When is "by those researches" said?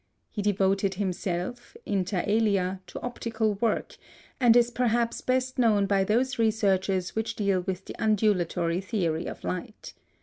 5.85-7.15